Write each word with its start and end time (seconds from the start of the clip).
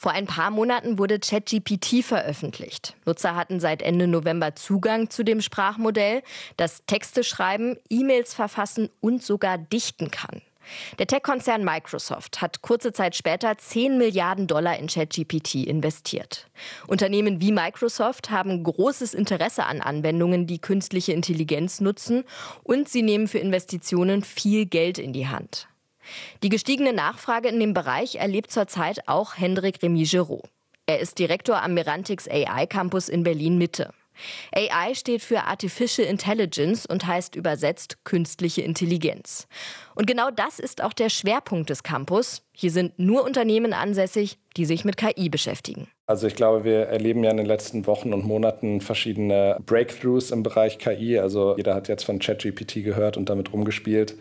Vor 0.00 0.12
ein 0.12 0.26
paar 0.26 0.52
Monaten 0.52 0.96
wurde 0.96 1.18
ChatGPT 1.18 2.04
veröffentlicht. 2.04 2.94
Nutzer 3.04 3.34
hatten 3.34 3.58
seit 3.58 3.82
Ende 3.82 4.06
November 4.06 4.54
Zugang 4.54 5.10
zu 5.10 5.24
dem 5.24 5.40
Sprachmodell, 5.40 6.22
das 6.56 6.84
Texte 6.86 7.24
schreiben, 7.24 7.76
E-Mails 7.90 8.32
verfassen 8.32 8.90
und 9.00 9.24
sogar 9.24 9.58
dichten 9.58 10.12
kann. 10.12 10.40
Der 11.00 11.08
Tech-Konzern 11.08 11.64
Microsoft 11.64 12.40
hat 12.40 12.62
kurze 12.62 12.92
Zeit 12.92 13.16
später 13.16 13.58
10 13.58 13.98
Milliarden 13.98 14.46
Dollar 14.46 14.78
in 14.78 14.86
ChatGPT 14.86 15.66
investiert. 15.66 16.48
Unternehmen 16.86 17.40
wie 17.40 17.50
Microsoft 17.50 18.30
haben 18.30 18.62
großes 18.62 19.14
Interesse 19.14 19.64
an 19.64 19.80
Anwendungen, 19.80 20.46
die 20.46 20.60
künstliche 20.60 21.12
Intelligenz 21.12 21.80
nutzen 21.80 22.22
und 22.62 22.88
sie 22.88 23.02
nehmen 23.02 23.26
für 23.26 23.38
Investitionen 23.38 24.22
viel 24.22 24.66
Geld 24.66 24.98
in 24.98 25.12
die 25.12 25.26
Hand. 25.26 25.66
Die 26.42 26.48
gestiegene 26.48 26.92
Nachfrage 26.92 27.48
in 27.48 27.60
dem 27.60 27.74
Bereich 27.74 28.16
erlebt 28.16 28.50
zurzeit 28.50 29.08
auch 29.08 29.36
Hendrik 29.36 29.82
Remy-Giraud. 29.82 30.48
Er 30.86 31.00
ist 31.00 31.18
Direktor 31.18 31.62
am 31.62 31.74
Merantix 31.74 32.26
AI 32.28 32.66
Campus 32.66 33.08
in 33.08 33.22
Berlin 33.22 33.58
Mitte. 33.58 33.92
AI 34.52 34.94
steht 34.94 35.22
für 35.22 35.44
Artificial 35.44 36.06
Intelligence 36.06 36.86
und 36.86 37.06
heißt 37.06 37.36
übersetzt 37.36 38.04
künstliche 38.04 38.62
Intelligenz. 38.62 39.46
Und 39.94 40.06
genau 40.06 40.30
das 40.30 40.58
ist 40.58 40.82
auch 40.82 40.92
der 40.92 41.08
Schwerpunkt 41.08 41.70
des 41.70 41.82
Campus. 41.82 42.42
Hier 42.52 42.70
sind 42.70 42.98
nur 42.98 43.24
Unternehmen 43.24 43.72
ansässig, 43.72 44.38
die 44.56 44.64
sich 44.64 44.84
mit 44.84 44.96
KI 44.96 45.28
beschäftigen. 45.28 45.88
Also 46.06 46.26
ich 46.26 46.34
glaube, 46.34 46.64
wir 46.64 46.86
erleben 46.86 47.22
ja 47.22 47.30
in 47.30 47.36
den 47.36 47.46
letzten 47.46 47.86
Wochen 47.86 48.12
und 48.12 48.24
Monaten 48.24 48.80
verschiedene 48.80 49.58
Breakthroughs 49.64 50.30
im 50.30 50.42
Bereich 50.42 50.78
KI. 50.78 51.18
Also 51.18 51.56
jeder 51.56 51.74
hat 51.74 51.88
jetzt 51.88 52.04
von 52.04 52.18
ChatGPT 52.18 52.82
gehört 52.82 53.16
und 53.16 53.28
damit 53.28 53.52
rumgespielt. 53.52 54.16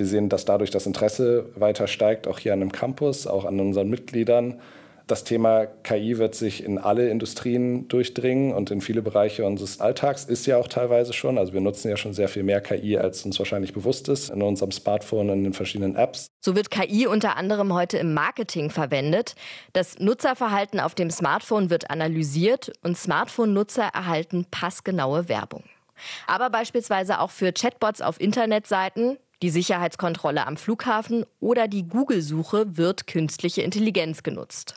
Wir 0.00 0.06
sehen, 0.06 0.30
dass 0.30 0.46
dadurch 0.46 0.70
das 0.70 0.86
Interesse 0.86 1.50
weiter 1.56 1.86
steigt, 1.86 2.26
auch 2.26 2.38
hier 2.38 2.54
an 2.54 2.60
dem 2.60 2.72
Campus, 2.72 3.26
auch 3.26 3.44
an 3.44 3.60
unseren 3.60 3.90
Mitgliedern. 3.90 4.58
Das 5.06 5.24
Thema 5.24 5.66
KI 5.66 6.16
wird 6.16 6.34
sich 6.34 6.64
in 6.64 6.78
alle 6.78 7.10
Industrien 7.10 7.86
durchdringen 7.88 8.54
und 8.54 8.70
in 8.70 8.80
viele 8.80 9.02
Bereiche 9.02 9.44
unseres 9.44 9.78
Alltags 9.78 10.24
ist 10.24 10.46
ja 10.46 10.56
auch 10.56 10.68
teilweise 10.68 11.12
schon. 11.12 11.36
Also 11.36 11.52
wir 11.52 11.60
nutzen 11.60 11.90
ja 11.90 11.98
schon 11.98 12.14
sehr 12.14 12.28
viel 12.28 12.44
mehr 12.44 12.62
KI, 12.62 12.96
als 12.96 13.26
uns 13.26 13.38
wahrscheinlich 13.38 13.74
bewusst 13.74 14.08
ist, 14.08 14.30
in 14.30 14.40
unserem 14.40 14.72
Smartphone 14.72 15.28
in 15.28 15.44
den 15.44 15.52
verschiedenen 15.52 15.96
Apps. 15.96 16.28
So 16.40 16.56
wird 16.56 16.70
KI 16.70 17.06
unter 17.06 17.36
anderem 17.36 17.74
heute 17.74 17.98
im 17.98 18.14
Marketing 18.14 18.70
verwendet. 18.70 19.34
Das 19.74 19.98
Nutzerverhalten 19.98 20.80
auf 20.80 20.94
dem 20.94 21.10
Smartphone 21.10 21.68
wird 21.68 21.90
analysiert 21.90 22.72
und 22.82 22.96
Smartphone-Nutzer 22.96 23.90
erhalten 23.92 24.46
passgenaue 24.50 25.28
Werbung. 25.28 25.64
Aber 26.26 26.48
beispielsweise 26.48 27.20
auch 27.20 27.30
für 27.30 27.52
Chatbots 27.52 28.00
auf 28.00 28.18
Internetseiten, 28.18 29.18
die 29.42 29.50
Sicherheitskontrolle 29.50 30.46
am 30.46 30.56
Flughafen 30.56 31.24
oder 31.40 31.68
die 31.68 31.88
Google-Suche 31.88 32.76
wird 32.76 33.06
künstliche 33.06 33.62
Intelligenz 33.62 34.22
genutzt. 34.22 34.74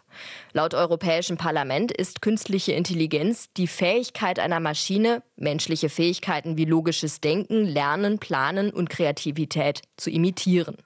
Laut 0.54 0.74
Europäischem 0.74 1.38
Parlament 1.38 1.92
ist 1.92 2.22
künstliche 2.22 2.72
Intelligenz 2.74 3.50
die 3.58 3.68
Fähigkeit 3.68 4.40
einer 4.40 4.60
Maschine, 4.60 5.24
menschliche 5.36 5.90
Fähigkeiten 5.90 6.58
wie 6.58 6.66
logisches 6.66 7.20
Denken, 7.20 7.66
Lernen, 7.66 8.20
Planen 8.20 8.70
und 8.70 8.90
Kreativität 8.90 9.82
zu 9.98 10.10
imitieren. 10.10 10.78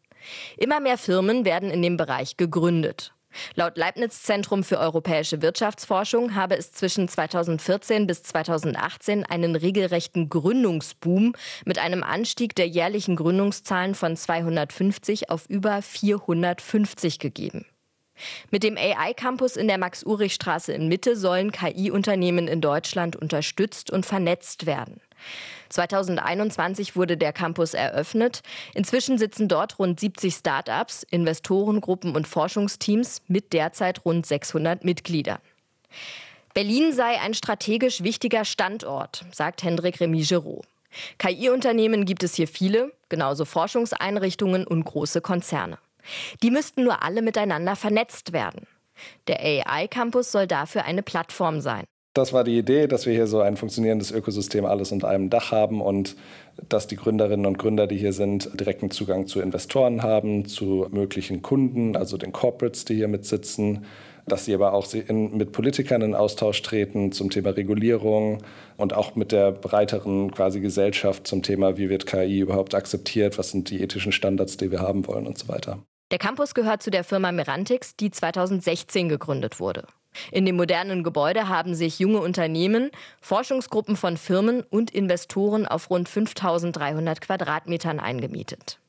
Immer 0.57 0.79
mehr 0.79 0.97
Firmen 0.97 1.45
werden 1.45 1.69
in 1.69 1.81
dem 1.81 1.97
Bereich 1.97 2.37
gegründet. 2.37 3.13
Laut 3.55 3.77
Leibniz 3.77 4.23
Zentrum 4.23 4.63
für 4.63 4.79
europäische 4.79 5.41
Wirtschaftsforschung 5.41 6.35
habe 6.35 6.55
es 6.57 6.71
zwischen 6.71 7.07
2014 7.07 8.07
bis 8.07 8.23
2018 8.23 9.25
einen 9.25 9.55
regelrechten 9.55 10.29
Gründungsboom 10.29 11.33
mit 11.65 11.79
einem 11.79 12.03
Anstieg 12.03 12.55
der 12.55 12.67
jährlichen 12.67 13.15
Gründungszahlen 13.15 13.95
von 13.95 14.15
250 14.15 15.29
auf 15.29 15.47
über 15.49 15.81
450 15.81 17.19
gegeben. 17.19 17.65
Mit 18.49 18.63
dem 18.63 18.77
AI-Campus 18.77 19.55
in 19.55 19.67
der 19.67 19.77
Max-Urich-Straße 19.77 20.73
in 20.73 20.87
Mitte 20.87 21.15
sollen 21.15 21.51
KI-Unternehmen 21.51 22.47
in 22.47 22.61
Deutschland 22.61 23.15
unterstützt 23.15 23.91
und 23.91 24.05
vernetzt 24.05 24.65
werden. 24.65 25.01
2021 25.69 26.95
wurde 26.95 27.17
der 27.17 27.33
Campus 27.33 27.73
eröffnet. 27.73 28.41
Inzwischen 28.73 29.17
sitzen 29.17 29.47
dort 29.47 29.79
rund 29.79 29.99
70 29.99 30.33
Start-ups, 30.33 31.05
Investorengruppen 31.09 32.15
und 32.15 32.27
Forschungsteams 32.27 33.21
mit 33.27 33.53
derzeit 33.53 34.05
rund 34.05 34.25
600 34.25 34.83
Mitgliedern. 34.83 35.39
Berlin 36.53 36.91
sei 36.91 37.19
ein 37.19 37.33
strategisch 37.33 38.01
wichtiger 38.01 38.43
Standort, 38.45 39.25
sagt 39.31 39.63
Hendrik 39.63 39.99
Remy-Giraud. 39.99 40.65
KI-Unternehmen 41.19 42.05
gibt 42.05 42.23
es 42.23 42.35
hier 42.35 42.47
viele, 42.47 42.91
genauso 43.09 43.45
Forschungseinrichtungen 43.45 44.65
und 44.65 44.83
große 44.83 45.21
Konzerne. 45.21 45.77
Die 46.41 46.51
müssten 46.51 46.83
nur 46.83 47.03
alle 47.03 47.21
miteinander 47.21 47.75
vernetzt 47.75 48.33
werden. 48.33 48.65
Der 49.27 49.39
AI-Campus 49.39 50.31
soll 50.31 50.47
dafür 50.47 50.85
eine 50.85 51.03
Plattform 51.03 51.61
sein. 51.61 51.85
Das 52.17 52.33
war 52.33 52.43
die 52.43 52.57
Idee, 52.57 52.87
dass 52.87 53.05
wir 53.05 53.13
hier 53.13 53.27
so 53.27 53.41
ein 53.41 53.57
funktionierendes 53.57 54.09
Ökosystem 54.11 54.65
alles 54.65 54.91
unter 54.91 55.07
einem 55.07 55.29
Dach 55.29 55.51
haben 55.51 55.81
und 55.81 56.15
dass 56.67 56.87
die 56.87 56.95
Gründerinnen 56.95 57.45
und 57.45 57.59
Gründer, 57.59 57.85
die 57.85 57.95
hier 57.95 58.11
sind, 58.11 58.49
direkten 58.59 58.89
Zugang 58.89 59.27
zu 59.27 59.39
Investoren 59.39 60.01
haben, 60.01 60.45
zu 60.45 60.87
möglichen 60.89 61.43
Kunden, 61.43 61.95
also 61.95 62.17
den 62.17 62.31
Corporates, 62.31 62.85
die 62.85 62.95
hier 62.95 63.07
mitsitzen, 63.07 63.85
dass 64.25 64.45
sie 64.45 64.55
aber 64.55 64.73
auch 64.73 64.91
mit 65.11 65.51
Politikern 65.51 66.01
in 66.01 66.15
Austausch 66.15 66.59
treten 66.63 67.11
zum 67.11 67.29
Thema 67.29 67.51
Regulierung 67.51 68.39
und 68.77 68.93
auch 68.93 69.15
mit 69.15 69.31
der 69.31 69.51
breiteren 69.51 70.31
quasi 70.31 70.59
Gesellschaft 70.59 71.27
zum 71.27 71.43
Thema, 71.43 71.77
wie 71.77 71.87
wird 71.87 72.07
KI 72.07 72.39
überhaupt 72.39 72.73
akzeptiert, 72.73 73.37
was 73.37 73.51
sind 73.51 73.69
die 73.69 73.79
ethischen 73.83 74.11
Standards, 74.11 74.57
die 74.57 74.71
wir 74.71 74.79
haben 74.79 75.05
wollen 75.05 75.27
und 75.27 75.37
so 75.37 75.49
weiter. 75.49 75.83
Der 76.11 76.19
Campus 76.19 76.53
gehört 76.53 76.81
zu 76.81 76.89
der 76.89 77.03
Firma 77.03 77.33
Merantix, 77.33 77.97
die 77.97 78.11
2016 78.11 79.09
gegründet 79.09 79.59
wurde. 79.59 79.85
In 80.31 80.45
dem 80.45 80.55
modernen 80.55 81.03
Gebäude 81.03 81.49
haben 81.49 81.75
sich 81.75 81.99
junge 81.99 82.21
Unternehmen, 82.21 82.91
Forschungsgruppen 83.21 83.97
von 83.97 84.15
Firmen 84.15 84.63
und 84.63 84.89
Investoren 84.89 85.67
auf 85.67 85.89
rund 85.89 86.07
5300 86.07 87.21
Quadratmetern 87.21 87.99
eingemietet. 87.99 88.79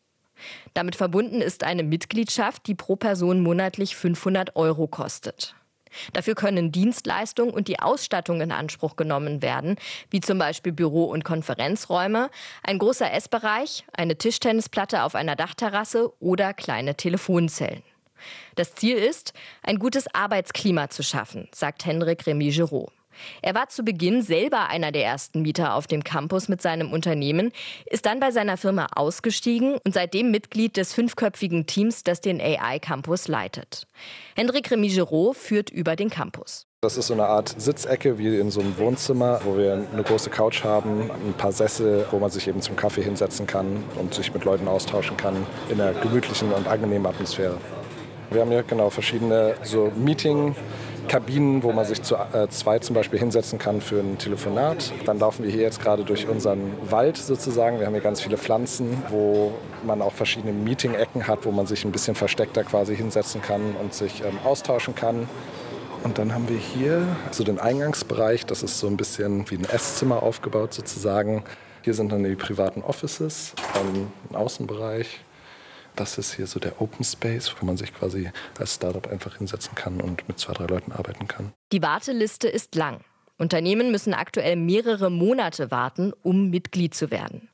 Damit 0.74 0.94
verbunden 0.94 1.40
ist 1.40 1.64
eine 1.64 1.82
Mitgliedschaft, 1.82 2.66
die 2.68 2.76
pro 2.76 2.94
Person 2.94 3.42
monatlich 3.42 3.96
500 3.96 4.54
Euro 4.54 4.86
kostet. 4.86 5.56
Dafür 6.12 6.34
können 6.34 6.72
Dienstleistungen 6.72 7.53
und 7.53 7.69
die 7.69 7.81
Ausstattung 7.81 8.41
in 8.41 8.53
Anspruch 8.53 8.97
genommen 8.97 9.43
werden, 9.43 9.76
wie 10.10 10.21
zum 10.21 10.38
Beispiel 10.38 10.72
Büro- 10.72 11.10
und 11.10 11.25
Konferenzräume, 11.25 12.31
ein 12.62 12.78
großer 12.78 13.12
Essbereich, 13.12 13.84
eine 13.93 14.16
Tischtennisplatte 14.16 15.03
auf 15.03 15.15
einer 15.15 15.37
Dachterrasse 15.37 16.12
oder 16.21 16.54
kleine 16.54 16.97
Telefonzellen. 16.97 17.82
Das 18.56 18.75
Ziel 18.75 18.97
ist, 18.97 19.32
ein 19.62 19.78
gutes 19.78 20.12
Arbeitsklima 20.12 20.91
zu 20.91 21.03
schaffen, 21.03 21.49
sagt 21.53 21.84
Henrik 21.84 22.26
Remy 22.26 22.50
Giraud. 22.50 22.91
Er 23.42 23.54
war 23.54 23.68
zu 23.68 23.82
Beginn 23.82 24.22
selber 24.22 24.68
einer 24.68 24.92
der 24.92 25.04
ersten 25.04 25.42
Mieter 25.42 25.74
auf 25.74 25.86
dem 25.86 26.04
Campus 26.04 26.48
mit 26.48 26.62
seinem 26.62 26.92
Unternehmen, 26.92 27.52
ist 27.86 28.06
dann 28.06 28.20
bei 28.20 28.30
seiner 28.30 28.56
Firma 28.56 28.88
ausgestiegen 28.94 29.78
und 29.84 29.94
seitdem 29.94 30.30
Mitglied 30.30 30.76
des 30.76 30.92
fünfköpfigen 30.92 31.66
Teams, 31.66 32.04
das 32.04 32.20
den 32.20 32.40
AI-Campus 32.40 33.28
leitet. 33.28 33.86
Hendrik 34.36 34.70
Remy 34.70 34.88
Giraud 34.88 35.36
führt 35.36 35.70
über 35.70 35.96
den 35.96 36.10
Campus. 36.10 36.68
Das 36.80 36.96
ist 36.96 37.08
so 37.08 37.14
eine 37.14 37.26
Art 37.26 37.60
Sitzecke 37.60 38.18
wie 38.18 38.38
in 38.38 38.52
so 38.52 38.60
einem 38.60 38.78
Wohnzimmer, 38.78 39.40
wo 39.42 39.56
wir 39.56 39.84
eine 39.92 40.04
große 40.04 40.30
Couch 40.30 40.62
haben, 40.62 41.10
ein 41.10 41.32
paar 41.36 41.50
Sessel, 41.50 42.06
wo 42.12 42.20
man 42.20 42.30
sich 42.30 42.46
eben 42.46 42.62
zum 42.62 42.76
Kaffee 42.76 43.02
hinsetzen 43.02 43.48
kann 43.48 43.82
und 43.96 44.14
sich 44.14 44.32
mit 44.32 44.44
Leuten 44.44 44.68
austauschen 44.68 45.16
kann 45.16 45.44
in 45.70 45.80
einer 45.80 45.92
gemütlichen 46.00 46.52
und 46.52 46.68
angenehmen 46.68 47.04
Atmosphäre. 47.06 47.58
Wir 48.30 48.42
haben 48.42 48.52
ja 48.52 48.62
genau 48.62 48.90
verschiedene 48.90 49.56
so 49.64 49.90
Meeting 49.96 50.54
Kabinen, 51.08 51.62
wo 51.62 51.72
man 51.72 51.84
sich 51.84 52.02
zu 52.02 52.14
äh, 52.14 52.48
zwei 52.50 52.78
zum 52.78 52.94
Beispiel 52.94 53.19
hinsetzen 53.19 53.58
kann 53.58 53.80
für 53.80 54.00
ein 54.00 54.19
Telefonat. 54.19 54.92
Dann 55.04 55.19
laufen 55.19 55.44
wir 55.44 55.50
hier 55.50 55.62
jetzt 55.62 55.80
gerade 55.80 56.04
durch 56.04 56.28
unseren 56.28 56.72
Wald 56.91 57.16
sozusagen. 57.16 57.80
Wir 57.80 57.86
haben 57.86 57.94
hier 57.94 58.02
ganz 58.02 58.20
viele 58.20 58.38
Pflanzen, 58.38 59.02
wo 59.08 59.52
man 59.84 60.02
auch 60.02 60.12
verschiedene 60.12 60.52
Meeting-Ecken 60.52 61.26
hat, 61.26 61.44
wo 61.44 61.50
man 61.50 61.66
sich 61.66 61.84
ein 61.84 61.92
bisschen 61.92 62.14
versteckter 62.14 62.62
quasi 62.62 62.94
hinsetzen 62.94 63.42
kann 63.42 63.74
und 63.80 63.94
sich 63.94 64.22
ähm, 64.22 64.38
austauschen 64.44 64.94
kann. 64.94 65.28
Und 66.04 66.19
dann 66.19 66.32
haben 66.32 66.48
wir 66.48 66.58
hier 66.58 67.02
so 67.32 67.43
den 67.43 67.58
Eingangsbereich. 67.58 68.46
Das 68.46 68.62
ist 68.62 68.78
so 68.78 68.87
ein 68.87 68.96
bisschen 68.96 69.50
wie 69.50 69.56
ein 69.56 69.64
Esszimmer 69.64 70.22
aufgebaut 70.22 70.75
sozusagen. 70.75 71.43
Hier 71.82 71.94
sind 71.94 72.12
dann 72.12 72.22
die 72.22 72.37
privaten 72.37 72.82
Offices, 72.82 73.55
ein 73.75 74.37
Außenbereich. 74.37 75.20
Das 75.98 76.16
ist 76.16 76.34
hier 76.34 76.46
so 76.46 76.60
der 76.60 76.80
Open 76.80 77.04
Space, 77.04 77.52
wo 77.58 77.66
man 77.66 77.76
sich 77.76 77.92
quasi 77.92 78.30
als 78.56 78.76
Startup 78.76 79.04
einfach 79.08 79.36
hinsetzen 79.38 79.74
kann 79.74 80.00
und 80.00 80.28
mit 80.28 80.38
zwei, 80.38 80.52
drei 80.52 80.66
Leuten 80.66 80.92
arbeiten 80.92 81.26
kann. 81.26 81.52
Die 81.72 81.82
Warteliste 81.82 82.46
ist 82.46 82.76
lang. 82.76 83.00
Unternehmen 83.36 83.90
müssen 83.90 84.14
aktuell 84.14 84.54
mehrere 84.54 85.10
Monate 85.10 85.72
warten, 85.72 86.12
um 86.22 86.50
Mitglied 86.50 86.94
zu 86.94 87.10
werden. 87.10 87.48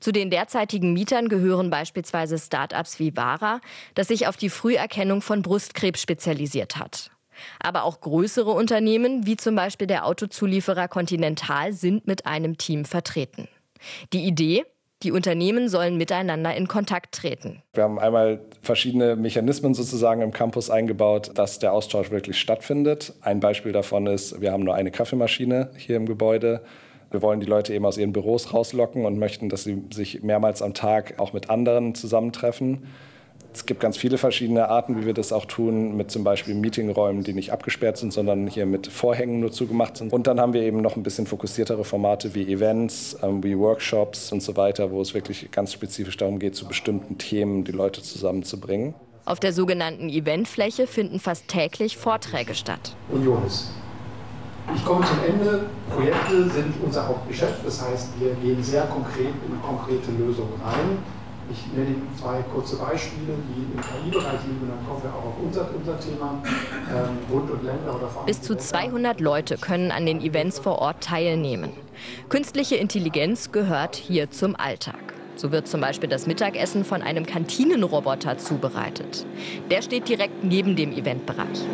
Zu 0.00 0.12
den 0.12 0.28
derzeitigen 0.28 0.92
Mietern 0.92 1.30
gehören 1.30 1.70
beispielsweise 1.70 2.38
Startups 2.38 2.98
wie 2.98 3.16
Vara, 3.16 3.62
das 3.94 4.08
sich 4.08 4.26
auf 4.26 4.36
die 4.36 4.50
Früherkennung 4.50 5.22
von 5.22 5.40
Brustkrebs 5.40 6.02
spezialisiert 6.02 6.76
hat. 6.76 7.10
Aber 7.58 7.84
auch 7.84 8.02
größere 8.02 8.50
Unternehmen, 8.50 9.24
wie 9.24 9.38
zum 9.38 9.54
Beispiel 9.54 9.86
der 9.86 10.04
Autozulieferer 10.04 10.88
Continental, 10.88 11.72
sind 11.72 12.06
mit 12.06 12.26
einem 12.26 12.58
Team 12.58 12.84
vertreten. 12.84 13.48
Die 14.12 14.26
Idee? 14.26 14.66
Die 15.04 15.12
Unternehmen 15.12 15.68
sollen 15.68 15.96
miteinander 15.96 16.56
in 16.56 16.66
Kontakt 16.66 17.14
treten. 17.14 17.62
Wir 17.72 17.84
haben 17.84 18.00
einmal 18.00 18.40
verschiedene 18.62 19.14
Mechanismen 19.14 19.72
sozusagen 19.72 20.22
im 20.22 20.32
Campus 20.32 20.70
eingebaut, 20.70 21.30
dass 21.34 21.60
der 21.60 21.72
Austausch 21.72 22.10
wirklich 22.10 22.40
stattfindet. 22.40 23.12
Ein 23.20 23.38
Beispiel 23.38 23.70
davon 23.70 24.08
ist, 24.08 24.40
wir 24.40 24.50
haben 24.50 24.64
nur 24.64 24.74
eine 24.74 24.90
Kaffeemaschine 24.90 25.70
hier 25.76 25.96
im 25.96 26.06
Gebäude. 26.06 26.62
Wir 27.12 27.22
wollen 27.22 27.38
die 27.38 27.46
Leute 27.46 27.72
eben 27.74 27.86
aus 27.86 27.96
ihren 27.96 28.12
Büros 28.12 28.52
rauslocken 28.52 29.06
und 29.06 29.20
möchten, 29.20 29.48
dass 29.48 29.62
sie 29.62 29.84
sich 29.92 30.24
mehrmals 30.24 30.62
am 30.62 30.74
Tag 30.74 31.20
auch 31.20 31.32
mit 31.32 31.48
anderen 31.48 31.94
zusammentreffen. 31.94 32.88
Es 33.52 33.66
gibt 33.66 33.80
ganz 33.80 33.96
viele 33.96 34.18
verschiedene 34.18 34.68
Arten, 34.68 35.00
wie 35.00 35.06
wir 35.06 35.14
das 35.14 35.32
auch 35.32 35.44
tun, 35.44 35.96
mit 35.96 36.10
zum 36.10 36.22
Beispiel 36.22 36.54
Meetingräumen, 36.54 37.24
die 37.24 37.32
nicht 37.32 37.52
abgesperrt 37.52 37.96
sind, 37.96 38.12
sondern 38.12 38.46
hier 38.46 38.66
mit 38.66 38.86
Vorhängen 38.86 39.40
nur 39.40 39.50
zugemacht 39.50 39.96
sind. 39.96 40.12
Und 40.12 40.26
dann 40.26 40.38
haben 40.38 40.52
wir 40.52 40.62
eben 40.62 40.80
noch 40.80 40.96
ein 40.96 41.02
bisschen 41.02 41.26
fokussiertere 41.26 41.84
Formate 41.84 42.34
wie 42.34 42.52
Events, 42.52 43.16
ähm, 43.22 43.42
wie 43.42 43.58
Workshops 43.58 44.32
und 44.32 44.42
so 44.42 44.56
weiter, 44.56 44.90
wo 44.90 45.00
es 45.00 45.14
wirklich 45.14 45.50
ganz 45.50 45.72
spezifisch 45.72 46.16
darum 46.16 46.38
geht, 46.38 46.54
zu 46.54 46.66
bestimmten 46.66 47.18
Themen 47.18 47.64
die 47.64 47.72
Leute 47.72 48.02
zusammenzubringen. 48.02 48.94
Auf 49.24 49.40
der 49.40 49.52
sogenannten 49.52 50.08
Eventfläche 50.08 50.86
finden 50.86 51.18
fast 51.18 51.48
täglich 51.48 51.96
Vorträge 51.96 52.54
statt. 52.54 52.94
Und 53.10 53.24
Jonas, 53.24 53.70
ich 54.74 54.84
komme 54.84 55.04
zum 55.04 55.18
Ende. 55.26 55.66
Projekte 55.94 56.48
sind 56.50 56.74
unser 56.84 57.08
Hauptgeschäft. 57.08 57.64
Das 57.64 57.82
heißt, 57.82 58.08
wir 58.20 58.34
gehen 58.34 58.62
sehr 58.62 58.84
konkret 58.84 59.34
in 59.46 59.62
konkrete 59.62 60.10
Lösungen 60.12 60.52
rein. 60.64 60.98
Ich 61.50 61.66
nenne 61.72 61.90
Ihnen 61.90 62.08
zwei 62.20 62.42
kurze 62.42 62.76
Beispiele, 62.76 63.34
die 63.48 63.62
im 63.62 63.80
KI-Bereich 63.80 64.40
liegen, 64.46 64.60
und 64.62 64.68
dann 64.68 64.86
kommen 64.86 65.02
wir 65.02 65.10
auch 65.10 65.24
auf 65.24 65.34
unser, 65.42 65.68
unser 65.74 65.98
Thema, 65.98 66.42
ähm, 66.44 67.18
Bund 67.30 67.50
und 67.50 67.64
Länder 67.64 67.96
oder 67.96 68.08
vor 68.08 68.26
Bis 68.26 68.42
zu 68.42 68.56
200 68.56 69.20
Leute 69.20 69.56
können 69.56 69.90
an 69.90 70.04
den 70.04 70.20
Events 70.20 70.58
vor 70.58 70.78
Ort 70.78 71.02
teilnehmen. 71.02 71.72
Künstliche 72.28 72.76
Intelligenz 72.76 73.50
gehört 73.50 73.96
hier 73.96 74.30
zum 74.30 74.56
Alltag. 74.56 75.14
So 75.36 75.52
wird 75.52 75.68
zum 75.68 75.80
Beispiel 75.80 76.08
das 76.08 76.26
Mittagessen 76.26 76.84
von 76.84 77.00
einem 77.00 77.24
Kantinenroboter 77.24 78.38
zubereitet. 78.38 79.24
Der 79.70 79.82
steht 79.82 80.08
direkt 80.08 80.44
neben 80.44 80.76
dem 80.76 80.92
Eventbereich. 80.92 81.64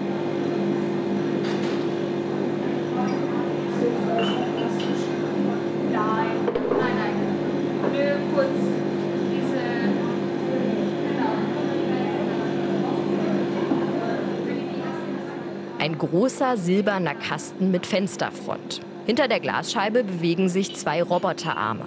Ein 15.85 15.99
großer 15.99 16.57
silberner 16.57 17.15
Kasten 17.15 17.71
mit 17.71 17.85
Fensterfront. 17.85 18.81
Hinter 19.05 19.29
der 19.29 19.39
Glasscheibe 19.39 20.03
bewegen 20.03 20.49
sich 20.49 20.75
zwei 20.75 21.03
Roboterarme. 21.03 21.85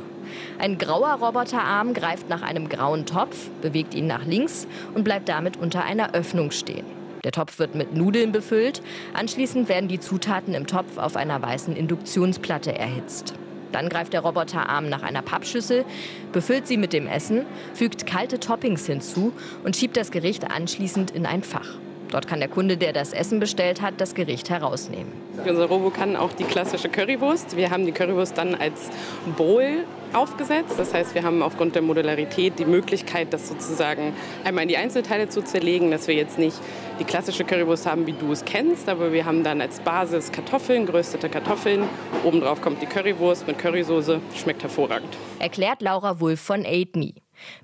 Ein 0.59 0.77
grauer 0.77 1.13
Roboterarm 1.13 1.95
greift 1.95 2.29
nach 2.29 2.43
einem 2.43 2.69
grauen 2.69 3.07
Topf, 3.07 3.49
bewegt 3.63 3.95
ihn 3.95 4.05
nach 4.05 4.23
links 4.23 4.67
und 4.93 5.03
bleibt 5.03 5.27
damit 5.27 5.57
unter 5.57 5.83
einer 5.83 6.13
Öffnung 6.13 6.51
stehen. 6.51 6.85
Der 7.23 7.31
Topf 7.31 7.57
wird 7.57 7.73
mit 7.73 7.95
Nudeln 7.95 8.31
befüllt. 8.31 8.83
Anschließend 9.15 9.67
werden 9.67 9.89
die 9.89 9.99
Zutaten 9.99 10.53
im 10.53 10.67
Topf 10.67 10.99
auf 10.99 11.15
einer 11.15 11.41
weißen 11.41 11.75
Induktionsplatte 11.75 12.77
erhitzt. 12.77 13.33
Dann 13.71 13.89
greift 13.89 14.13
der 14.13 14.21
Roboterarm 14.21 14.89
nach 14.89 15.01
einer 15.01 15.23
Pappschüssel, 15.23 15.85
befüllt 16.33 16.67
sie 16.67 16.77
mit 16.77 16.93
dem 16.93 17.07
Essen, 17.07 17.47
fügt 17.73 18.05
kalte 18.05 18.39
Toppings 18.39 18.85
hinzu 18.85 19.33
und 19.63 19.75
schiebt 19.75 19.97
das 19.97 20.11
Gericht 20.11 20.51
anschließend 20.51 21.09
in 21.09 21.25
ein 21.25 21.41
Fach. 21.41 21.79
Dort 22.11 22.27
kann 22.27 22.39
der 22.39 22.49
Kunde, 22.49 22.77
der 22.77 22.93
das 22.93 23.13
Essen 23.13 23.39
bestellt 23.39 23.81
hat, 23.81 23.95
das 23.99 24.15
Gericht 24.15 24.49
herausnehmen. 24.49 25.11
Unser 25.45 25.65
Robo 25.65 25.89
kann 25.89 26.15
auch 26.15 26.31
die 26.33 26.43
klassische 26.43 26.89
Currywurst. 26.89 27.55
Wir 27.57 27.69
haben 27.69 27.85
die 27.85 27.91
Currywurst 27.91 28.37
dann 28.37 28.55
als 28.55 28.89
Bowl 29.35 29.83
aufgesetzt. 30.13 30.75
Das 30.77 30.93
heißt, 30.93 31.15
wir 31.15 31.23
haben 31.23 31.41
aufgrund 31.41 31.75
der 31.75 31.81
Modularität 31.81 32.57
die 32.59 32.65
Möglichkeit, 32.65 33.33
das 33.33 33.47
sozusagen 33.47 34.13
einmal 34.43 34.63
in 34.63 34.69
die 34.69 34.77
Einzelteile 34.77 35.29
zu 35.29 35.43
zerlegen, 35.43 35.91
dass 35.91 36.07
wir 36.07 36.15
jetzt 36.15 36.39
nicht 36.39 36.57
die 36.99 37.03
klassische 37.03 37.43
Currywurst 37.43 37.85
haben, 37.85 38.07
wie 38.07 38.13
du 38.13 38.31
es 38.31 38.45
kennst, 38.45 38.89
aber 38.89 39.11
wir 39.11 39.25
haben 39.25 39.43
dann 39.43 39.61
als 39.61 39.79
Basis 39.79 40.31
Kartoffeln, 40.31 40.85
geröstete 40.85 41.29
Kartoffeln. 41.29 41.83
Obendrauf 42.23 42.61
kommt 42.61 42.81
die 42.81 42.87
Currywurst 42.87 43.47
mit 43.47 43.59
Currysoße. 43.59 44.19
Schmeckt 44.35 44.63
hervorragend. 44.63 45.15
Erklärt 45.39 45.81
Laura 45.81 46.19
Wulff 46.19 46.39
von 46.39 46.65
Aid 46.65 46.95
Me. 46.95 47.13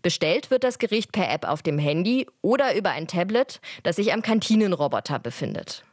Bestellt 0.02 0.52
wird 0.52 0.64
das 0.64 0.80
Gericht 0.80 1.12
per 1.12 1.31
App 1.31 1.48
auf 1.48 1.62
dem 1.62 1.80
Handy 1.80 2.28
oder 2.42 2.75
über 2.75 2.92
ein 2.92 3.08
Tablet, 3.08 3.60
das 3.84 3.96
sich 3.96 4.14
am 4.14 4.22
Kantinenroboter 4.22 5.20
befindet. 5.20 5.84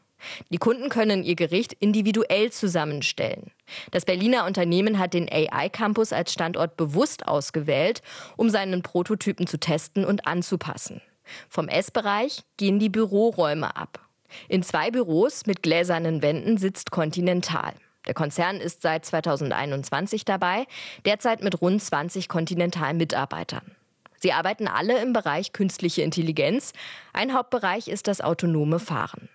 Die 0.50 0.58
Kunden 0.58 0.88
können 0.88 1.24
ihr 1.24 1.34
Gericht 1.34 1.72
individuell 1.72 2.52
zusammenstellen. 2.52 3.52
Das 3.90 4.04
Berliner 4.04 4.44
Unternehmen 4.44 4.98
hat 4.98 5.14
den 5.14 5.30
AI 5.30 5.68
Campus 5.68 6.12
als 6.12 6.32
Standort 6.32 6.76
bewusst 6.76 7.26
ausgewählt, 7.26 8.02
um 8.36 8.50
seinen 8.50 8.82
Prototypen 8.82 9.46
zu 9.46 9.58
testen 9.58 10.04
und 10.04 10.26
anzupassen. 10.26 11.00
Vom 11.48 11.68
Essbereich 11.68 12.42
gehen 12.56 12.78
die 12.78 12.88
Büroräume 12.88 13.76
ab. 13.76 14.06
In 14.48 14.62
zwei 14.62 14.90
Büros 14.90 15.46
mit 15.46 15.62
gläsernen 15.62 16.22
Wänden 16.22 16.56
sitzt 16.56 16.90
Continental. 16.90 17.74
Der 18.06 18.14
Konzern 18.14 18.56
ist 18.56 18.82
seit 18.82 19.04
2021 19.04 20.24
dabei, 20.24 20.66
derzeit 21.04 21.42
mit 21.42 21.60
rund 21.60 21.82
20 21.82 22.28
Continental-Mitarbeitern. 22.28 23.76
Sie 24.18 24.32
arbeiten 24.32 24.68
alle 24.68 25.00
im 25.00 25.12
Bereich 25.12 25.52
künstliche 25.52 26.02
Intelligenz. 26.02 26.72
Ein 27.12 27.32
Hauptbereich 27.34 27.88
ist 27.88 28.06
das 28.06 28.20
autonome 28.20 28.78
Fahren. 28.78 29.28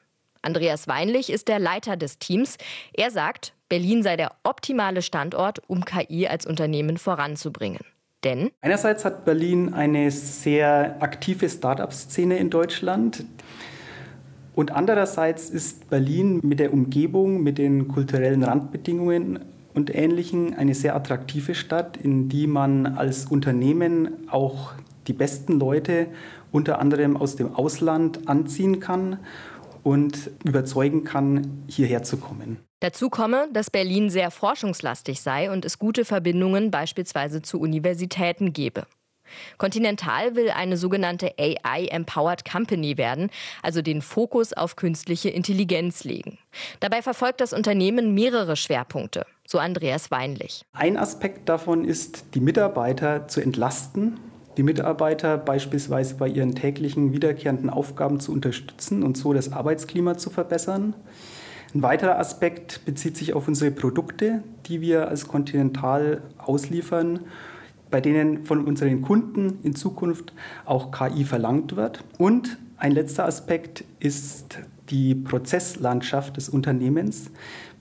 Andreas 0.44 0.88
Weinlich 0.88 1.32
ist 1.32 1.48
der 1.48 1.58
Leiter 1.58 1.98
des 1.98 2.20
Teams. 2.20 2.58
Er 2.94 3.10
sagt, 3.10 3.54
Berlin 3.68 4.04
sei 4.04 4.16
der 4.16 4.34
optimale 4.44 5.02
Standort, 5.02 5.60
um 5.68 5.86
KI 5.86 6.28
als 6.28 6.46
Unternehmen 6.46 6.98
voranzubringen. 6.98 7.84
Denn 8.24 8.52
einerseits 8.62 9.06
hat 9.06 9.26
Berlin 9.26 9.74
eine 9.74 10.12
sehr 10.12 10.98
aktive 11.00 11.50
Start-up-Szene 11.50 12.38
in 12.38 12.50
Deutschland. 12.50 13.26
Und 14.56 14.72
andererseits 14.72 15.50
ist 15.50 15.90
Berlin 15.90 16.40
mit 16.42 16.60
der 16.60 16.74
Umgebung, 16.74 17.44
mit 17.44 17.58
den 17.58 17.90
kulturellen 17.90 18.44
Randbedingungen 18.44 19.40
und 19.74 19.94
Ähnlichem 19.94 20.54
eine 20.58 20.74
sehr 20.74 20.96
attraktive 20.96 21.56
Stadt, 21.56 21.98
in 21.98 22.30
die 22.30 22.48
man 22.48 22.86
als 22.86 23.26
Unternehmen 23.26 24.30
auch 24.30 24.72
die 25.08 25.14
besten 25.14 25.60
Leute 25.60 26.08
unter 26.54 26.80
anderem 26.80 27.18
aus 27.18 27.36
dem 27.36 27.54
Ausland 27.54 28.30
anziehen 28.30 28.80
kann 28.80 29.20
und 29.84 30.32
überzeugen 30.46 31.04
kann, 31.04 31.64
hierher 31.68 32.04
zu 32.04 32.16
kommen. 32.18 32.58
Dazu 32.80 33.10
komme, 33.10 33.50
dass 33.52 33.70
Berlin 33.70 34.10
sehr 34.10 34.32
forschungslastig 34.32 35.22
sei 35.22 35.52
und 35.52 35.66
es 35.66 35.80
gute 35.80 36.06
Verbindungen 36.06 36.72
beispielsweise 36.72 37.42
zu 37.42 37.60
Universitäten 37.60 38.54
gebe. 38.54 38.86
Continental 39.58 40.36
will 40.36 40.50
eine 40.50 40.78
sogenannte 40.78 41.34
AI-Empowered 41.40 42.50
Company 42.50 42.98
werden, 42.98 43.30
also 43.62 43.82
den 43.82 44.02
Fokus 44.02 44.54
auf 44.54 44.76
künstliche 44.76 45.30
Intelligenz 45.30 46.04
legen. 46.04 46.38
Dabei 46.80 47.02
verfolgt 47.02 47.42
das 47.42 47.54
Unternehmen 47.54 48.14
mehrere 48.14 48.56
Schwerpunkte, 48.56 49.26
so 49.46 49.60
Andreas 49.60 50.12
Weinlich. 50.12 50.64
Ein 50.74 50.98
Aspekt 50.98 51.50
davon 51.50 51.86
ist, 51.86 52.26
die 52.34 52.42
Mitarbeiter 52.42 53.28
zu 53.28 53.42
entlasten, 53.42 54.20
die 54.58 54.64
Mitarbeiter 54.64 55.38
beispielsweise 55.38 56.16
bei 56.16 56.28
ihren 56.28 56.56
täglichen 56.56 57.12
wiederkehrenden 57.12 57.70
Aufgaben 57.70 58.20
zu 58.20 58.32
unterstützen 58.32 59.04
und 59.04 59.18
so 59.18 59.34
das 59.34 59.52
Arbeitsklima 59.52 60.18
zu 60.18 60.30
verbessern. 60.30 60.96
Ein 61.74 61.82
weiterer 61.82 62.20
Aspekt 62.20 62.86
bezieht 62.86 63.18
sich 63.18 63.34
auf 63.34 63.50
unsere 63.50 63.70
Produkte, 63.70 64.44
die 64.68 64.80
wir 64.80 65.10
als 65.10 65.28
Continental 65.28 66.22
ausliefern 66.38 67.20
bei 67.90 68.02
denen 68.02 68.44
von 68.44 68.66
unseren 68.66 69.02
Kunden 69.02 69.60
in 69.64 69.76
Zukunft 69.76 70.34
auch 70.66 70.92
KI 70.92 71.24
verlangt 71.24 71.76
wird. 71.76 72.04
Und 72.18 72.58
ein 72.78 72.92
letzter 72.92 73.26
Aspekt 73.26 73.84
ist 74.00 74.60
die 74.90 75.16
Prozesslandschaft 75.16 76.38
des 76.38 76.50
Unternehmens, 76.50 77.32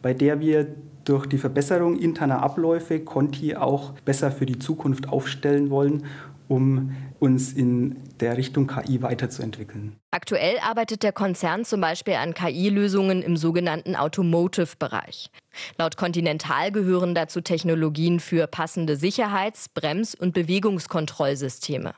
bei 0.03 0.15
der 0.15 0.41
wir 0.41 0.67
durch 1.05 1.27
die 1.27 1.39
Verbesserung 1.39 1.99
interner 1.99 2.43
Abläufe 2.43 3.01
Conti 3.01 3.57
auch 3.57 3.93
besser 4.05 4.31
für 4.31 4.47
die 4.47 4.59
Zukunft 4.59 5.09
aufstellen 5.09 5.71
wollen 5.71 6.05
um 6.49 6.95
uns 7.19 7.53
in 7.53 7.97
der 8.21 8.37
Richtung 8.37 8.67
KI 8.67 9.03
weiterzuentwickeln. 9.03 9.97
Aktuell 10.11 10.59
arbeitet 10.59 11.03
der 11.03 11.13
Konzern 11.13 11.65
zum 11.65 11.81
Beispiel 11.81 12.15
an 12.15 12.35
KI-Lösungen 12.35 13.23
im 13.23 13.37
sogenannten 13.37 13.97
Automotive-Bereich. 13.97 15.31
Laut 15.79 15.97
Continental 15.97 16.71
gehören 16.73 17.15
dazu 17.15 17.41
Technologien 17.41 18.21
für 18.21 18.47
passende 18.47 18.97
Sicherheits-, 18.97 19.69
Brems- 19.69 20.15
und 20.15 20.35
Bewegungskontrollsysteme. 20.35 21.95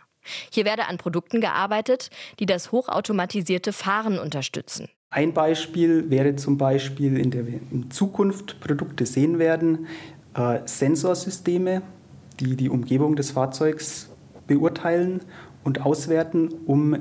Hier 0.50 0.64
werde 0.64 0.86
an 0.86 0.98
Produkten 0.98 1.40
gearbeitet, 1.40 2.10
die 2.38 2.46
das 2.46 2.72
hochautomatisierte 2.72 3.72
Fahren 3.72 4.18
unterstützen. 4.18 4.88
Ein 5.10 5.32
Beispiel 5.32 6.10
wäre 6.10 6.36
zum 6.36 6.58
Beispiel, 6.58 7.16
in 7.18 7.30
der 7.30 7.46
wir 7.46 7.60
in 7.70 7.90
Zukunft 7.90 8.60
Produkte 8.60 9.06
sehen 9.06 9.38
werden, 9.38 9.86
äh, 10.34 10.60
Sensorsysteme, 10.64 11.82
die 12.40 12.56
die 12.56 12.68
Umgebung 12.68 13.16
des 13.16 13.30
Fahrzeugs 13.30 14.10
beurteilen 14.46 15.20
und 15.64 15.84
auswerten, 15.84 16.48
um 16.66 16.96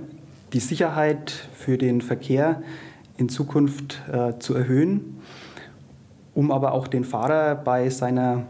die 0.53 0.59
Sicherheit 0.59 1.31
für 1.53 1.77
den 1.77 2.01
Verkehr 2.01 2.61
in 3.17 3.29
Zukunft 3.29 4.01
äh, 4.11 4.37
zu 4.39 4.53
erhöhen, 4.55 5.21
um 6.33 6.51
aber 6.51 6.73
auch 6.73 6.87
den 6.87 7.03
Fahrer 7.03 7.55
bei 7.55 7.89
seiner 7.89 8.45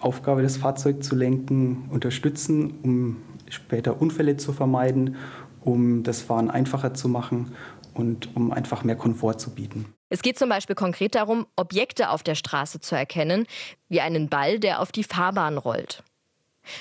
Aufgabe, 0.00 0.42
das 0.42 0.56
Fahrzeug 0.56 1.02
zu 1.02 1.16
lenken, 1.16 1.88
unterstützen, 1.90 2.78
um 2.82 3.16
später 3.48 4.00
Unfälle 4.00 4.36
zu 4.36 4.52
vermeiden, 4.52 5.16
um 5.64 6.02
das 6.02 6.22
Fahren 6.22 6.50
einfacher 6.50 6.94
zu 6.94 7.08
machen 7.08 7.52
und 7.94 8.34
um 8.36 8.52
einfach 8.52 8.84
mehr 8.84 8.96
Komfort 8.96 9.34
zu 9.34 9.50
bieten. 9.50 9.86
Es 10.10 10.22
geht 10.22 10.38
zum 10.38 10.48
Beispiel 10.48 10.76
konkret 10.76 11.14
darum, 11.14 11.46
Objekte 11.56 12.10
auf 12.10 12.22
der 12.22 12.34
Straße 12.34 12.80
zu 12.80 12.94
erkennen, 12.94 13.46
wie 13.88 14.00
einen 14.00 14.28
Ball, 14.28 14.58
der 14.58 14.80
auf 14.80 14.92
die 14.92 15.04
Fahrbahn 15.04 15.58
rollt. 15.58 16.02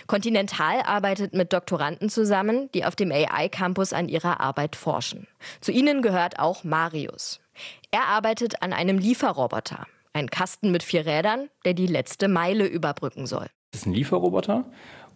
Continental 0.08 0.82
arbeitet 0.82 1.34
mit 1.34 1.54
Doktoranden 1.54 2.10
zusammen, 2.10 2.70
die 2.74 2.86
auf 2.86 2.96
dem 2.96 3.12
AI-Campus 3.12 3.94
an 3.94 4.10
ihrer 4.10 4.40
Arbeit 4.40 4.76
forschen. 4.76 5.28
Zu 5.62 5.72
ihnen 5.72 6.02
gehört 6.02 6.40
auch 6.40 6.64
Marius. 6.64 7.40
Er 7.92 8.08
arbeitet 8.08 8.62
an 8.62 8.74
einem 8.74 8.98
Lieferroboter, 8.98 9.88
ein 10.14 10.30
Kasten 10.30 10.72
mit 10.72 10.84
vier 10.84 11.06
Rädern, 11.06 11.50
der 11.66 11.74
die 11.74 11.88
letzte 11.88 12.28
Meile 12.28 12.68
überbrücken 12.68 13.26
soll. 13.26 13.48
Das 13.72 13.82
ist 13.82 13.88
ein 13.88 13.94
Lieferroboter 13.94 14.66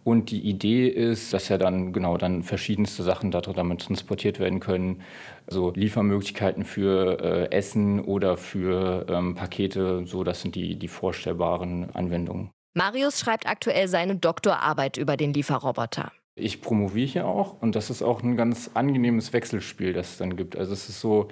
und 0.04 0.30
die 0.30 0.40
Idee 0.40 0.88
ist, 0.88 1.32
dass 1.32 1.48
ja 1.48 1.58
dann 1.58 1.92
genau 1.92 2.16
dann 2.16 2.42
verschiedenste 2.42 3.02
Sachen 3.02 3.30
damit 3.30 3.82
transportiert 3.82 4.40
werden 4.40 4.60
können. 4.60 5.02
Also 5.46 5.72
Liefermöglichkeiten 5.74 6.64
für 6.64 7.20
äh, 7.20 7.52
Essen 7.52 8.00
oder 8.00 8.36
für 8.36 9.06
ähm, 9.08 9.34
Pakete. 9.34 10.04
So, 10.06 10.24
das 10.24 10.42
sind 10.42 10.54
die, 10.54 10.76
die 10.76 10.88
vorstellbaren 10.88 11.90
Anwendungen. 11.94 12.50
Marius 12.74 13.20
schreibt 13.20 13.46
aktuell 13.46 13.86
seine 13.86 14.16
Doktorarbeit 14.16 14.96
über 14.96 15.16
den 15.18 15.34
Lieferroboter. 15.34 16.10
Ich 16.34 16.62
promoviere 16.62 17.06
hier 17.06 17.26
auch 17.26 17.60
und 17.60 17.74
das 17.74 17.90
ist 17.90 18.02
auch 18.02 18.22
ein 18.22 18.36
ganz 18.36 18.70
angenehmes 18.72 19.34
Wechselspiel, 19.34 19.92
das 19.92 20.12
es 20.12 20.16
dann 20.16 20.36
gibt. 20.36 20.56
Also 20.56 20.72
es 20.72 20.88
ist 20.88 21.00
so, 21.00 21.28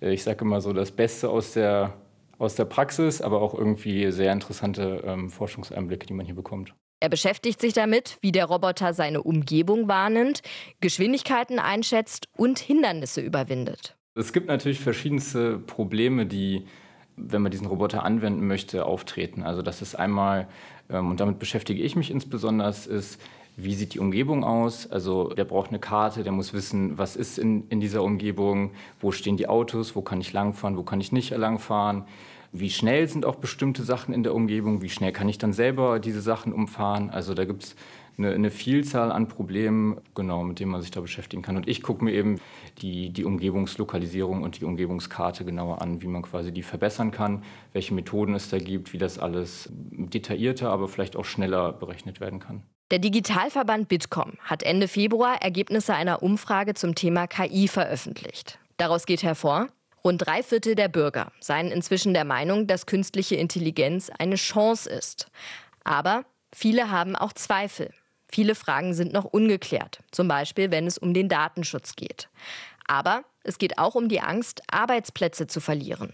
äh, 0.00 0.12
ich 0.12 0.22
sage 0.22 0.44
immer 0.44 0.60
so, 0.60 0.72
das 0.72 0.92
Beste 0.92 1.28
aus 1.28 1.52
der, 1.52 1.94
aus 2.38 2.54
der 2.54 2.66
Praxis, 2.66 3.20
aber 3.20 3.42
auch 3.42 3.54
irgendwie 3.54 4.12
sehr 4.12 4.32
interessante 4.32 5.02
ähm, 5.04 5.30
Forschungseinblicke, 5.30 6.06
die 6.06 6.14
man 6.14 6.26
hier 6.26 6.36
bekommt. 6.36 6.72
Er 7.00 7.08
beschäftigt 7.08 7.60
sich 7.60 7.72
damit, 7.72 8.18
wie 8.20 8.30
der 8.30 8.46
Roboter 8.46 8.94
seine 8.94 9.22
Umgebung 9.22 9.88
wahrnimmt, 9.88 10.42
Geschwindigkeiten 10.80 11.58
einschätzt 11.58 12.28
und 12.36 12.60
Hindernisse 12.60 13.20
überwindet. 13.20 13.96
Es 14.14 14.32
gibt 14.32 14.46
natürlich 14.46 14.78
verschiedenste 14.78 15.58
Probleme, 15.58 16.24
die, 16.24 16.66
wenn 17.16 17.42
man 17.42 17.50
diesen 17.50 17.66
Roboter 17.66 18.04
anwenden 18.04 18.46
möchte, 18.46 18.86
auftreten. 18.86 19.42
Also 19.42 19.62
das 19.62 19.82
ist 19.82 19.94
einmal, 19.94 20.48
ähm, 20.90 21.10
und 21.10 21.20
damit 21.20 21.38
beschäftige 21.38 21.82
ich 21.82 21.96
mich 21.96 22.10
insbesondere, 22.10 22.68
ist, 22.68 23.20
wie 23.56 23.74
sieht 23.74 23.94
die 23.94 24.00
Umgebung 24.00 24.42
aus? 24.42 24.90
Also 24.90 25.28
der 25.28 25.44
braucht 25.44 25.70
eine 25.70 25.78
Karte, 25.78 26.24
der 26.24 26.32
muss 26.32 26.52
wissen, 26.52 26.98
was 26.98 27.14
ist 27.14 27.38
in, 27.38 27.68
in 27.68 27.80
dieser 27.80 28.02
Umgebung, 28.02 28.72
wo 29.00 29.12
stehen 29.12 29.36
die 29.36 29.46
Autos, 29.48 29.94
wo 29.94 30.02
kann 30.02 30.20
ich 30.20 30.32
langfahren, 30.32 30.76
wo 30.76 30.82
kann 30.82 31.00
ich 31.00 31.12
nicht 31.12 31.30
langfahren 31.30 32.04
wie 32.56 32.70
schnell 32.70 33.08
sind 33.08 33.26
auch 33.26 33.34
bestimmte 33.34 33.82
Sachen 33.82 34.14
in 34.14 34.22
der 34.22 34.32
Umgebung, 34.32 34.80
wie 34.80 34.88
schnell 34.88 35.10
kann 35.10 35.28
ich 35.28 35.38
dann 35.38 35.52
selber 35.52 35.98
diese 35.98 36.20
Sachen 36.20 36.52
umfahren. 36.52 37.10
Also 37.10 37.34
da 37.34 37.44
gibt 37.44 37.64
es 37.64 37.76
eine, 38.18 38.32
eine, 38.32 38.50
Vielzahl 38.50 39.10
an 39.12 39.28
Problemen, 39.28 40.00
genau, 40.14 40.42
mit 40.42 40.60
denen 40.60 40.70
man 40.70 40.82
sich 40.82 40.90
da 40.90 41.00
beschäftigen 41.00 41.42
kann. 41.42 41.56
Und 41.56 41.68
ich 41.68 41.82
gucke 41.82 42.04
mir 42.04 42.12
eben 42.12 42.40
die, 42.78 43.10
die 43.10 43.24
Umgebungslokalisierung 43.24 44.42
und 44.42 44.60
die 44.60 44.64
Umgebungskarte 44.64 45.44
genauer 45.44 45.82
an, 45.82 46.02
wie 46.02 46.06
man 46.06 46.22
quasi 46.22 46.52
die 46.52 46.62
verbessern 46.62 47.10
kann, 47.10 47.42
welche 47.72 47.94
Methoden 47.94 48.34
es 48.34 48.48
da 48.50 48.58
gibt, 48.58 48.92
wie 48.92 48.98
das 48.98 49.18
alles 49.18 49.68
detaillierter, 49.72 50.70
aber 50.70 50.88
vielleicht 50.88 51.16
auch 51.16 51.24
schneller 51.24 51.72
berechnet 51.72 52.20
werden 52.20 52.38
kann. 52.38 52.62
Der 52.90 52.98
Digitalverband 52.98 53.88
Bitkom 53.88 54.32
hat 54.42 54.62
Ende 54.62 54.88
Februar 54.88 55.40
Ergebnisse 55.42 55.94
einer 55.94 56.22
Umfrage 56.22 56.74
zum 56.74 56.94
Thema 56.94 57.26
KI 57.26 57.66
veröffentlicht. 57.66 58.58
Daraus 58.76 59.06
geht 59.06 59.22
hervor, 59.22 59.68
Rund 60.06 60.26
drei 60.26 60.42
Viertel 60.42 60.74
der 60.74 60.88
Bürger 60.88 61.32
seien 61.40 61.70
inzwischen 61.70 62.12
der 62.12 62.26
Meinung, 62.26 62.66
dass 62.66 62.84
künstliche 62.84 63.36
Intelligenz 63.36 64.10
eine 64.10 64.34
Chance 64.34 64.90
ist. 64.90 65.30
Aber 65.82 66.26
viele 66.54 66.90
haben 66.90 67.16
auch 67.16 67.32
Zweifel. 67.32 67.90
Viele 68.34 68.56
Fragen 68.56 68.94
sind 68.94 69.12
noch 69.12 69.26
ungeklärt, 69.26 70.00
zum 70.10 70.26
Beispiel 70.26 70.72
wenn 70.72 70.88
es 70.88 70.98
um 70.98 71.14
den 71.14 71.28
Datenschutz 71.28 71.94
geht. 71.94 72.28
Aber 72.84 73.22
es 73.44 73.58
geht 73.58 73.78
auch 73.78 73.94
um 73.94 74.08
die 74.08 74.22
Angst, 74.22 74.60
Arbeitsplätze 74.66 75.46
zu 75.46 75.60
verlieren. 75.60 76.12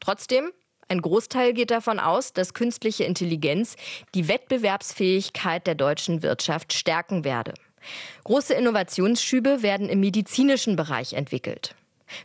Trotzdem, 0.00 0.50
ein 0.88 1.02
Großteil 1.02 1.52
geht 1.52 1.70
davon 1.70 2.00
aus, 2.00 2.32
dass 2.32 2.54
künstliche 2.54 3.04
Intelligenz 3.04 3.76
die 4.14 4.28
Wettbewerbsfähigkeit 4.28 5.66
der 5.66 5.74
deutschen 5.74 6.22
Wirtschaft 6.22 6.72
stärken 6.72 7.22
werde. 7.22 7.52
Große 8.24 8.54
Innovationsschübe 8.54 9.60
werden 9.62 9.90
im 9.90 10.00
medizinischen 10.00 10.74
Bereich 10.74 11.12
entwickelt. 11.12 11.74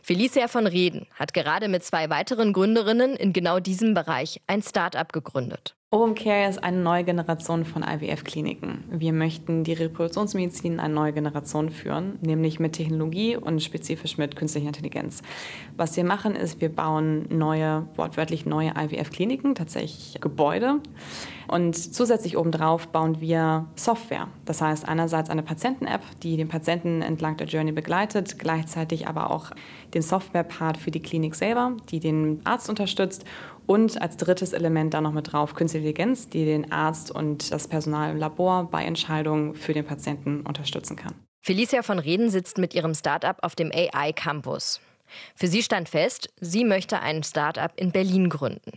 Felicia 0.02 0.48
von 0.48 0.66
Reden 0.66 1.06
hat 1.16 1.34
gerade 1.34 1.68
mit 1.68 1.84
zwei 1.84 2.08
weiteren 2.08 2.54
Gründerinnen 2.54 3.14
in 3.14 3.34
genau 3.34 3.60
diesem 3.60 3.92
Bereich 3.92 4.40
ein 4.46 4.62
Start-up 4.62 5.12
gegründet. 5.12 5.76
Care 6.16 6.48
ist 6.48 6.64
eine 6.64 6.78
neue 6.78 7.04
Generation 7.04 7.64
von 7.64 7.84
IVF-Kliniken. 7.84 8.82
Wir 8.90 9.12
möchten 9.12 9.62
die 9.62 9.74
Reproduktionsmedizin 9.74 10.72
in 10.72 10.80
eine 10.80 10.92
neue 10.92 11.12
Generation 11.12 11.70
führen, 11.70 12.18
nämlich 12.20 12.58
mit 12.58 12.72
Technologie 12.72 13.36
und 13.36 13.62
spezifisch 13.62 14.18
mit 14.18 14.34
künstlicher 14.34 14.66
Intelligenz. 14.66 15.22
Was 15.76 15.96
wir 15.96 16.02
machen, 16.02 16.34
ist, 16.34 16.60
wir 16.60 16.74
bauen 16.74 17.26
neue, 17.28 17.86
wortwörtlich 17.94 18.44
neue 18.44 18.70
IVF-Kliniken, 18.76 19.54
tatsächlich 19.54 20.20
Gebäude. 20.20 20.80
Und 21.46 21.76
zusätzlich 21.76 22.36
obendrauf 22.36 22.88
bauen 22.88 23.20
wir 23.20 23.66
Software. 23.76 24.26
Das 24.46 24.60
heißt 24.60 24.88
einerseits 24.88 25.30
eine 25.30 25.44
Patienten-App, 25.44 26.02
die 26.24 26.36
den 26.36 26.48
Patienten 26.48 27.02
entlang 27.02 27.36
der 27.36 27.46
Journey 27.46 27.70
begleitet, 27.70 28.40
gleichzeitig 28.40 29.06
aber 29.06 29.30
auch 29.30 29.50
den 29.92 30.02
Software-Part 30.02 30.76
für 30.76 30.90
die 30.90 31.00
Klinik 31.00 31.36
selber, 31.36 31.76
die 31.90 32.00
den 32.00 32.40
Arzt 32.44 32.68
unterstützt 32.68 33.24
und 33.66 34.00
als 34.00 34.16
drittes 34.16 34.52
Element 34.52 34.94
dann 34.94 35.04
noch 35.04 35.12
mit 35.12 35.32
drauf 35.32 35.54
Künstliche 35.54 35.88
Intelligenz, 35.88 36.28
die 36.28 36.44
den 36.44 36.72
Arzt 36.72 37.10
und 37.10 37.52
das 37.52 37.68
Personal 37.68 38.10
im 38.10 38.16
Labor 38.16 38.68
bei 38.70 38.84
Entscheidungen 38.84 39.54
für 39.54 39.72
den 39.72 39.84
Patienten 39.84 40.40
unterstützen 40.42 40.96
kann. 40.96 41.14
Felicia 41.42 41.82
von 41.82 41.98
Reden 41.98 42.30
sitzt 42.30 42.58
mit 42.58 42.74
ihrem 42.74 42.94
Startup 42.94 43.36
auf 43.42 43.54
dem 43.54 43.70
AI 43.70 44.12
Campus. 44.12 44.80
Für 45.34 45.46
sie 45.46 45.62
stand 45.62 45.88
fest, 45.88 46.32
sie 46.40 46.64
möchte 46.64 47.00
ein 47.00 47.22
Startup 47.22 47.72
in 47.76 47.92
Berlin 47.92 48.30
gründen. 48.30 48.72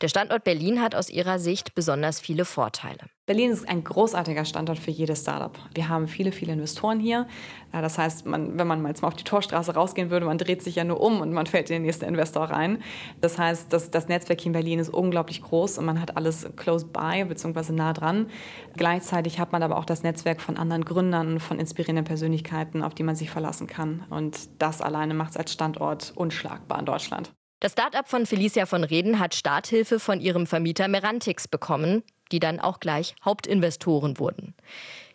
Der 0.00 0.08
Standort 0.08 0.44
Berlin 0.44 0.80
hat 0.82 0.94
aus 0.94 1.10
ihrer 1.10 1.38
Sicht 1.38 1.74
besonders 1.74 2.20
viele 2.20 2.44
Vorteile. 2.44 2.98
Berlin 3.26 3.50
ist 3.50 3.68
ein 3.68 3.82
großartiger 3.82 4.44
Standort 4.44 4.78
für 4.78 4.92
jedes 4.92 5.22
Startup. 5.22 5.58
Wir 5.74 5.88
haben 5.88 6.06
viele, 6.06 6.30
viele 6.30 6.52
Investoren 6.52 7.00
hier. 7.00 7.26
Das 7.72 7.98
heißt, 7.98 8.24
man, 8.24 8.56
wenn 8.56 8.68
man 8.68 8.80
mal 8.80 8.90
jetzt 8.90 9.02
mal 9.02 9.08
auf 9.08 9.16
die 9.16 9.24
Torstraße 9.24 9.74
rausgehen 9.74 10.10
würde, 10.10 10.26
man 10.26 10.38
dreht 10.38 10.62
sich 10.62 10.76
ja 10.76 10.84
nur 10.84 11.00
um 11.00 11.20
und 11.20 11.32
man 11.32 11.46
fällt 11.46 11.68
in 11.70 11.74
den 11.74 11.82
nächsten 11.82 12.04
Investor 12.04 12.44
rein. 12.44 12.82
Das 13.20 13.36
heißt, 13.36 13.72
das, 13.72 13.90
das 13.90 14.06
Netzwerk 14.06 14.40
hier 14.40 14.50
in 14.50 14.52
Berlin 14.52 14.78
ist 14.78 14.90
unglaublich 14.90 15.42
groß 15.42 15.78
und 15.78 15.86
man 15.86 16.00
hat 16.00 16.16
alles 16.16 16.48
close 16.54 16.86
by 16.86 17.24
bzw. 17.24 17.72
nah 17.72 17.92
dran. 17.92 18.30
Gleichzeitig 18.76 19.40
hat 19.40 19.50
man 19.50 19.64
aber 19.64 19.76
auch 19.76 19.84
das 19.84 20.04
Netzwerk 20.04 20.40
von 20.40 20.56
anderen 20.56 20.84
Gründern, 20.84 21.40
von 21.40 21.58
inspirierenden 21.58 22.04
Persönlichkeiten, 22.04 22.84
auf 22.84 22.94
die 22.94 23.02
man 23.02 23.16
sich 23.16 23.30
verlassen 23.30 23.66
kann. 23.66 24.04
Und 24.08 24.62
das 24.62 24.80
alleine 24.80 25.14
macht 25.14 25.30
es 25.30 25.36
als 25.36 25.52
Standort 25.52 26.12
unschlagbar 26.14 26.78
in 26.78 26.86
Deutschland. 26.86 27.32
Das 27.60 27.72
Startup 27.72 28.06
von 28.06 28.26
Felicia 28.26 28.66
von 28.66 28.84
Reden 28.84 29.18
hat 29.18 29.34
Starthilfe 29.34 29.98
von 29.98 30.20
ihrem 30.20 30.46
Vermieter 30.46 30.88
Merantix 30.88 31.48
bekommen, 31.48 32.02
die 32.30 32.38
dann 32.38 32.60
auch 32.60 32.80
gleich 32.80 33.16
Hauptinvestoren 33.24 34.18
wurden. 34.18 34.54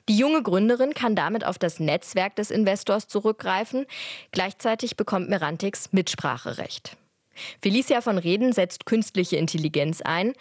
Die 0.09 0.17
junge 0.17 0.41
Gründerin 0.41 0.95
kann 0.95 1.15
damit 1.15 1.45
auf 1.45 1.59
das 1.59 1.79
Netzwerk 1.79 2.35
des 2.35 2.49
Investors 2.49 3.07
zurückgreifen. 3.07 3.85
Gleichzeitig 4.31 4.97
bekommt 4.97 5.29
Merantix 5.29 5.93
Mitspracherecht. 5.93 6.97
Felicia 7.61 8.01
von 8.01 8.17
Reden 8.17 8.53
setzt 8.53 8.87
künstliche 8.87 9.37
Intelligenz 9.37 10.01
ein. 10.01 10.33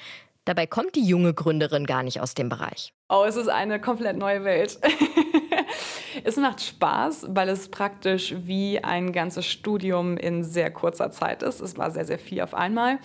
Dabei 0.47 0.67
kommt 0.67 0.97
die 0.97 1.05
junge 1.05 1.35
Gründerin 1.35 1.85
gar 1.85 2.03
nicht 2.03 2.21
aus 2.21 2.35
dem 2.35 2.49
Bereich. 2.49 2.95
Oh, 3.11 3.25
es 3.29 3.37
ist 3.37 3.49
eine 3.49 3.81
komplett 3.81 4.17
neue 4.17 4.43
Welt. 4.45 4.81
es 6.25 6.37
macht 6.37 6.61
Spaß, 6.61 7.27
weil 7.31 7.49
es 7.49 7.69
praktisch 7.69 8.35
wie 8.45 8.83
ein 8.83 9.13
ganzes 9.13 9.47
Studium 9.47 10.17
in 10.17 10.45
sehr 10.45 10.71
kurzer 10.71 11.11
Zeit 11.11 11.43
ist. 11.43 11.61
Es 11.61 11.77
war 11.79 11.91
sehr, 11.91 12.05
sehr 12.05 12.19
viel 12.19 12.41
auf 12.41 12.55
einmal. 12.55 12.99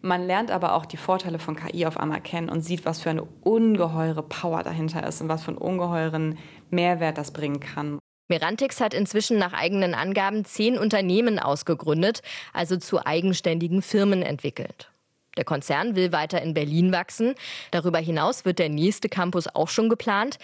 Man 0.00 0.26
lernt 0.26 0.50
aber 0.50 0.74
auch 0.74 0.86
die 0.86 0.96
Vorteile 0.96 1.38
von 1.38 1.56
KI 1.56 1.86
auf 1.86 1.98
einmal 1.98 2.20
kennen 2.20 2.48
und 2.48 2.62
sieht, 2.62 2.84
was 2.84 3.00
für 3.00 3.10
eine 3.10 3.24
ungeheure 3.42 4.22
Power 4.22 4.62
dahinter 4.62 5.04
ist 5.06 5.20
und 5.20 5.28
was 5.28 5.42
für 5.42 5.48
einen 5.48 5.58
ungeheuren 5.58 6.38
Mehrwert 6.70 7.18
das 7.18 7.32
bringen 7.32 7.60
kann. 7.60 7.98
Merantix 8.28 8.80
hat 8.80 8.94
inzwischen 8.94 9.38
nach 9.38 9.54
eigenen 9.54 9.94
Angaben 9.94 10.44
zehn 10.44 10.78
Unternehmen 10.78 11.38
ausgegründet, 11.38 12.20
also 12.52 12.76
zu 12.76 13.04
eigenständigen 13.04 13.82
Firmen 13.82 14.22
entwickelt. 14.22 14.90
Der 15.38 15.44
Konzern 15.44 15.96
will 15.96 16.12
weiter 16.12 16.42
in 16.42 16.52
Berlin 16.52 16.92
wachsen. 16.92 17.34
Darüber 17.70 17.98
hinaus 17.98 18.44
wird 18.44 18.58
der 18.58 18.68
nächste 18.68 19.08
Campus 19.08 19.46
auch 19.46 19.68
schon 19.68 19.88
geplant. 19.88 20.38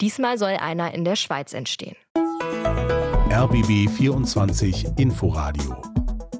Diesmal 0.00 0.38
soll 0.38 0.50
einer 0.50 0.94
in 0.94 1.04
der 1.04 1.16
Schweiz 1.16 1.52
entstehen. 1.52 1.96
RBB 3.30 3.90
24 3.90 4.86
Inforadio 4.96 5.82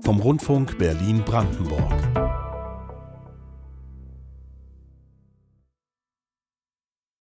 vom 0.05 0.21
Rundfunk 0.21 0.79
Berlin-Brandenburg. 0.79 2.18